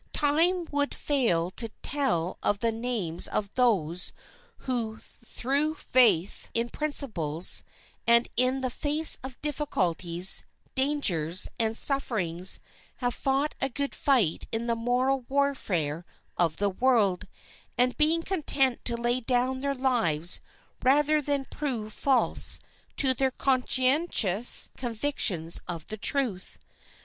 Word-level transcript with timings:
Time 0.13 0.65
would 0.71 0.95
fail 0.95 1.51
to 1.51 1.69
tell 1.83 2.39
of 2.41 2.57
the 2.57 2.71
names 2.71 3.27
of 3.27 3.53
those 3.53 4.11
who 4.65 4.97
through 4.97 5.75
faith 5.75 6.49
in 6.55 6.69
principles, 6.69 7.61
and 8.07 8.27
in 8.35 8.61
the 8.61 8.71
face 8.71 9.19
of 9.23 9.39
difficulties, 9.43 10.43
dangers, 10.73 11.47
and 11.59 11.77
sufferings, 11.77 12.59
have 12.95 13.13
fought 13.13 13.53
a 13.61 13.69
good 13.69 13.93
fight 13.93 14.47
in 14.51 14.65
the 14.65 14.75
moral 14.75 15.21
warfare 15.29 16.03
of 16.35 16.57
the 16.57 16.71
world, 16.71 17.27
and 17.77 17.95
been 17.95 18.23
content 18.23 18.83
to 18.83 18.97
lay 18.97 19.19
down 19.19 19.59
their 19.59 19.75
lives 19.75 20.41
rather 20.81 21.21
than 21.21 21.45
prove 21.51 21.93
false 21.93 22.59
to 22.97 23.13
their 23.13 23.29
conscientious 23.29 24.71
convictions 24.75 25.61
of 25.67 25.85
the 25.89 25.97
truth. 25.97 26.57